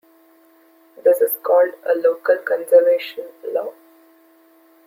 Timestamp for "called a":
1.43-1.93